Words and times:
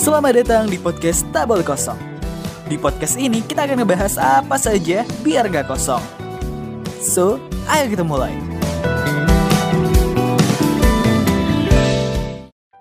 Selamat 0.00 0.32
datang 0.32 0.64
di 0.64 0.80
podcast 0.80 1.28
Tabel 1.28 1.60
Kosong. 1.60 2.00
Di 2.72 2.80
podcast 2.80 3.20
ini 3.20 3.44
kita 3.44 3.68
akan 3.68 3.84
ngebahas 3.84 4.16
apa 4.16 4.56
saja 4.56 5.04
biar 5.20 5.44
gak 5.52 5.68
kosong. 5.68 6.00
So, 7.04 7.36
ayo 7.68 7.84
kita 7.84 8.00
mulai. 8.00 8.32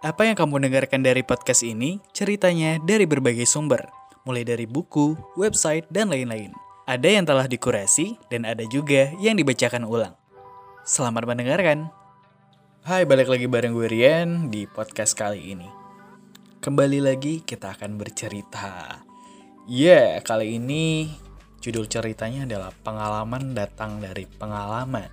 Apa 0.00 0.24
yang 0.24 0.40
kamu 0.40 0.64
dengarkan 0.64 1.04
dari 1.04 1.20
podcast 1.20 1.60
ini 1.60 2.00
ceritanya 2.16 2.80
dari 2.80 3.04
berbagai 3.04 3.44
sumber, 3.44 3.92
mulai 4.24 4.48
dari 4.48 4.64
buku, 4.64 5.12
website, 5.36 5.84
dan 5.92 6.08
lain-lain. 6.08 6.56
Ada 6.88 7.12
yang 7.12 7.28
telah 7.28 7.44
dikurasi 7.44 8.16
dan 8.32 8.48
ada 8.48 8.64
juga 8.64 9.12
yang 9.20 9.36
dibacakan 9.36 9.84
ulang. 9.84 10.16
Selamat 10.88 11.28
mendengarkan. 11.28 11.92
Hai, 12.88 13.04
balik 13.04 13.28
lagi 13.28 13.44
bareng 13.44 13.76
gue 13.76 13.84
Rian 13.84 14.48
di 14.48 14.64
podcast 14.64 15.12
kali 15.12 15.52
ini. 15.52 15.81
Kembali 16.62 17.02
lagi 17.02 17.42
kita 17.42 17.74
akan 17.74 17.98
bercerita. 17.98 19.02
Ya, 19.66 20.14
yeah, 20.14 20.22
kali 20.22 20.62
ini 20.62 21.10
judul 21.58 21.90
ceritanya 21.90 22.46
adalah 22.46 22.70
pengalaman 22.86 23.50
datang 23.50 23.98
dari 23.98 24.30
pengalaman. 24.38 25.10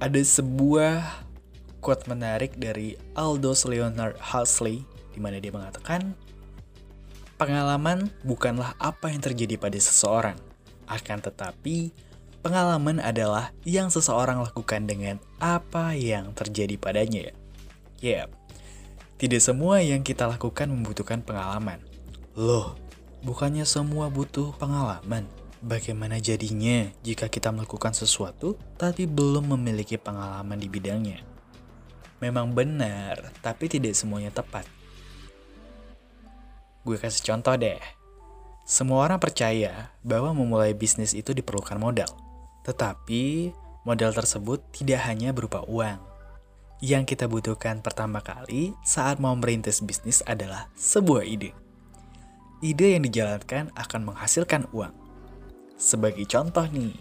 Ada 0.00 0.16
sebuah 0.16 1.28
quote 1.84 2.08
menarik 2.08 2.56
dari 2.56 2.96
Aldous 3.12 3.68
Leonard 3.68 4.16
Huxley 4.16 4.80
di 5.12 5.20
mana 5.20 5.36
dia 5.36 5.52
mengatakan, 5.52 6.16
"Pengalaman 7.36 8.08
bukanlah 8.24 8.72
apa 8.80 9.12
yang 9.12 9.20
terjadi 9.20 9.60
pada 9.60 9.76
seseorang, 9.76 10.40
akan 10.88 11.18
tetapi 11.20 11.92
Pengalaman 12.44 13.00
adalah 13.00 13.56
yang 13.64 13.88
seseorang 13.88 14.36
lakukan 14.36 14.84
dengan 14.84 15.16
apa 15.40 15.96
yang 15.96 16.36
terjadi 16.36 16.76
padanya. 16.76 17.32
Ya, 18.04 18.28
yep. 18.28 18.43
Tidak 19.14 19.38
semua 19.38 19.78
yang 19.78 20.02
kita 20.02 20.26
lakukan 20.26 20.66
membutuhkan 20.66 21.22
pengalaman. 21.22 21.78
Loh, 22.34 22.74
bukannya 23.22 23.62
semua 23.62 24.10
butuh 24.10 24.50
pengalaman? 24.58 25.30
Bagaimana 25.64 26.20
jadinya 26.20 26.92
jika 27.00 27.30
kita 27.30 27.48
melakukan 27.48 27.96
sesuatu 27.96 28.58
tapi 28.76 29.06
belum 29.08 29.56
memiliki 29.56 29.96
pengalaman 29.96 30.58
di 30.60 30.68
bidangnya? 30.68 31.22
Memang 32.20 32.52
benar, 32.52 33.32
tapi 33.38 33.70
tidak 33.70 33.96
semuanya 33.96 34.34
tepat. 34.34 34.66
Gue 36.84 37.00
kasih 37.00 37.24
contoh 37.32 37.56
deh. 37.56 37.80
Semua 38.68 39.08
orang 39.08 39.20
percaya 39.20 39.92
bahwa 40.04 40.36
memulai 40.36 40.76
bisnis 40.76 41.16
itu 41.16 41.32
diperlukan 41.32 41.80
modal. 41.80 42.08
Tetapi, 42.64 43.52
modal 43.88 44.12
tersebut 44.12 44.60
tidak 44.72 45.04
hanya 45.04 45.32
berupa 45.32 45.64
uang. 45.64 46.13
Yang 46.84 47.16
kita 47.16 47.32
butuhkan 47.32 47.80
pertama 47.80 48.20
kali 48.20 48.76
saat 48.84 49.16
mau 49.16 49.32
merintis 49.32 49.80
bisnis 49.80 50.20
adalah 50.28 50.68
sebuah 50.76 51.24
ide. 51.24 51.56
Ide 52.60 53.00
yang 53.00 53.08
dijalankan 53.08 53.72
akan 53.72 54.12
menghasilkan 54.12 54.68
uang. 54.68 54.92
Sebagai 55.80 56.28
contoh 56.28 56.68
nih, 56.68 56.92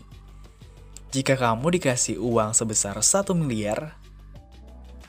jika 1.11 1.35
kamu 1.35 1.75
dikasih 1.75 2.15
uang 2.15 2.55
sebesar 2.55 2.95
1 2.95 3.35
miliar, 3.35 3.99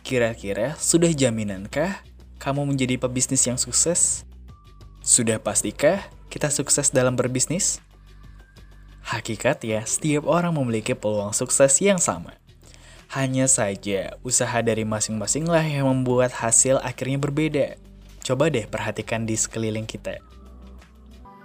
kira-kira 0.03 0.75
sudah 0.75 1.15
jaminankah 1.15 2.03
kamu 2.43 2.67
menjadi 2.67 2.99
pebisnis 2.99 3.47
yang 3.47 3.63
sukses? 3.63 4.27
Sudah 5.07 5.39
pastikah 5.39 6.03
kita 6.35 6.51
sukses 6.51 6.91
dalam 6.91 7.15
berbisnis? 7.15 7.79
Hakikat 9.07 9.63
ya, 9.63 9.87
setiap 9.87 10.27
orang 10.27 10.51
memiliki 10.51 10.99
peluang 10.99 11.31
sukses 11.31 11.79
yang 11.79 12.03
sama. 12.03 12.43
Hanya 13.15 13.47
saja, 13.47 14.19
usaha 14.27 14.59
dari 14.59 14.83
masing-masinglah 14.83 15.63
yang 15.63 15.87
membuat 15.87 16.35
hasil 16.35 16.83
akhirnya 16.83 17.15
berbeda. 17.23 17.79
Coba 18.27 18.51
deh 18.51 18.67
perhatikan 18.67 19.23
di 19.23 19.39
sekeliling 19.39 19.87
kita. 19.87 20.19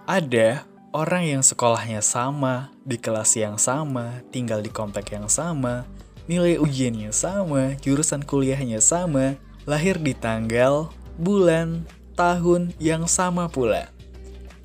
Ada 0.10 0.66
orang 0.90 1.30
yang 1.30 1.46
sekolahnya 1.46 2.02
sama, 2.02 2.74
di 2.82 2.98
kelas 2.98 3.38
yang 3.38 3.62
sama, 3.62 4.26
tinggal 4.34 4.66
di 4.66 4.74
komplek 4.74 5.14
yang 5.14 5.30
sama, 5.30 5.86
nilai 6.26 6.58
ujiannya 6.58 7.14
sama, 7.14 7.78
jurusan 7.86 8.26
kuliahnya 8.26 8.82
sama, 8.82 9.38
lahir 9.70 10.02
di 10.02 10.18
tanggal, 10.18 10.90
bulan, 11.22 11.86
tahun 12.18 12.74
yang 12.82 13.06
sama 13.06 13.46
pula. 13.46 13.94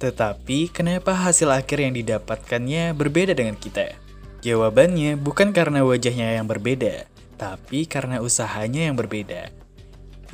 Tetapi, 0.00 0.72
kenapa 0.72 1.12
hasil 1.12 1.52
akhir 1.52 1.84
yang 1.84 1.92
didapatkannya 1.92 2.96
berbeda 2.96 3.36
dengan 3.36 3.60
kita? 3.60 4.03
Jawabannya 4.44 5.16
bukan 5.16 5.56
karena 5.56 5.80
wajahnya 5.88 6.36
yang 6.36 6.44
berbeda, 6.44 7.08
tapi 7.40 7.88
karena 7.88 8.20
usahanya 8.20 8.84
yang 8.84 8.92
berbeda. 8.92 9.48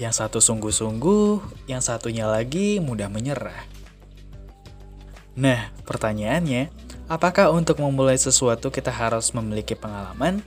Yang 0.02 0.18
satu 0.18 0.42
sungguh-sungguh, 0.42 1.38
yang 1.70 1.78
satunya 1.78 2.26
lagi 2.26 2.82
mudah 2.82 3.06
menyerah. 3.06 3.70
Nah, 5.38 5.70
pertanyaannya, 5.86 6.74
apakah 7.06 7.54
untuk 7.54 7.78
memulai 7.78 8.18
sesuatu 8.18 8.74
kita 8.74 8.90
harus 8.90 9.30
memiliki 9.30 9.78
pengalaman? 9.78 10.42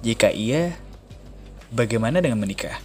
Jika 0.00 0.32
iya, 0.32 0.72
bagaimana 1.68 2.24
dengan 2.24 2.40
menikah? 2.40 2.80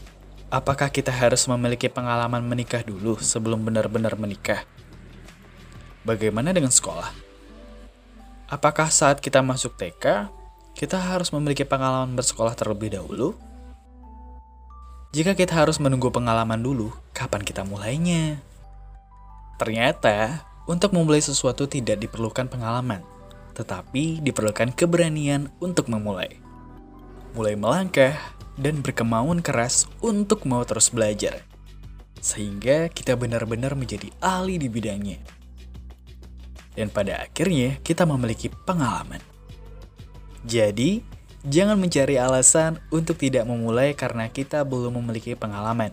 Apakah 0.51 0.91
kita 0.91 1.15
harus 1.15 1.47
memiliki 1.47 1.87
pengalaman 1.87 2.43
menikah 2.43 2.83
dulu 2.83 3.23
sebelum 3.23 3.63
benar-benar 3.63 4.19
menikah? 4.19 4.67
Bagaimana 6.03 6.51
dengan 6.51 6.75
sekolah? 6.75 7.26
Apakah 8.47 8.87
saat 8.87 9.19
kita 9.19 9.43
masuk 9.43 9.75
TK, 9.75 10.31
kita 10.71 10.95
harus 10.95 11.35
memiliki 11.35 11.67
pengalaman 11.67 12.15
bersekolah 12.15 12.55
terlebih 12.55 12.95
dahulu? 12.95 13.35
Jika 15.11 15.35
kita 15.35 15.51
harus 15.51 15.83
menunggu 15.83 16.07
pengalaman 16.15 16.63
dulu, 16.63 16.95
kapan 17.11 17.43
kita 17.43 17.67
mulainya? 17.67 18.39
Ternyata, 19.59 20.47
untuk 20.63 20.95
memulai 20.95 21.19
sesuatu 21.19 21.67
tidak 21.67 21.99
diperlukan 21.99 22.47
pengalaman, 22.47 23.03
tetapi 23.51 24.23
diperlukan 24.23 24.71
keberanian 24.71 25.51
untuk 25.59 25.91
memulai. 25.91 26.39
Mulai 27.35 27.59
melangkah 27.59 28.15
dan 28.55 28.79
berkemauan 28.79 29.43
keras 29.43 29.91
untuk 29.99 30.47
mau 30.47 30.63
terus 30.63 30.87
belajar, 30.87 31.43
sehingga 32.23 32.87
kita 32.95 33.19
benar-benar 33.19 33.75
menjadi 33.75 34.07
ahli 34.23 34.55
di 34.55 34.71
bidangnya 34.71 35.35
dan 36.77 36.93
pada 36.93 37.25
akhirnya 37.25 37.81
kita 37.81 38.05
memiliki 38.05 38.53
pengalaman. 38.53 39.19
Jadi, 40.45 41.01
jangan 41.41 41.75
mencari 41.81 42.21
alasan 42.21 42.77
untuk 42.93 43.17
tidak 43.17 43.49
memulai 43.49 43.97
karena 43.97 44.29
kita 44.29 44.61
belum 44.61 45.01
memiliki 45.01 45.33
pengalaman. 45.33 45.91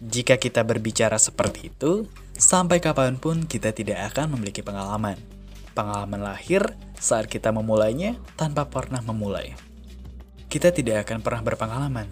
Jika 0.00 0.36
kita 0.36 0.60
berbicara 0.62 1.16
seperti 1.16 1.72
itu, 1.72 2.04
sampai 2.36 2.78
kapan 2.78 3.16
pun 3.16 3.48
kita 3.48 3.72
tidak 3.72 4.12
akan 4.12 4.36
memiliki 4.36 4.60
pengalaman. 4.60 5.16
Pengalaman 5.72 6.20
lahir 6.20 6.76
saat 7.00 7.28
kita 7.28 7.48
memulainya 7.52 8.20
tanpa 8.36 8.68
pernah 8.68 9.00
memulai. 9.00 9.56
Kita 10.52 10.72
tidak 10.72 11.08
akan 11.08 11.24
pernah 11.24 11.42
berpengalaman. 11.44 12.08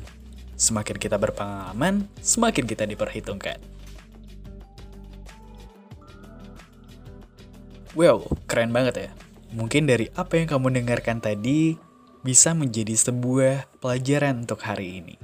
Semakin 0.59 0.97
kita 0.99 1.17
berpengalaman, 1.21 2.07
semakin 2.19 2.65
kita 2.67 2.85
diperhitungkan. 2.87 3.59
Wow, 7.99 8.31
keren 8.47 8.71
banget 8.71 8.95
ya. 8.95 9.11
Mungkin 9.59 9.91
dari 9.91 10.07
apa 10.15 10.39
yang 10.39 10.47
kamu 10.47 10.71
dengarkan 10.71 11.19
tadi 11.19 11.75
bisa 12.23 12.55
menjadi 12.55 12.95
sebuah 12.95 13.67
pelajaran 13.83 14.47
untuk 14.47 14.63
hari 14.63 15.03
ini. 15.03 15.19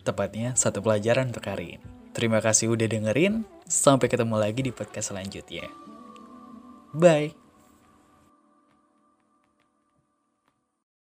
Tepatnya 0.00 0.56
satu 0.56 0.80
pelajaran 0.80 1.28
untuk 1.28 1.44
hari 1.44 1.76
ini. 1.76 1.84
Terima 2.16 2.40
kasih 2.40 2.72
udah 2.72 2.88
dengerin. 2.88 3.44
Sampai 3.68 4.08
ketemu 4.08 4.40
lagi 4.40 4.64
di 4.64 4.72
podcast 4.72 5.12
selanjutnya. 5.12 5.68
Bye. 6.96 7.39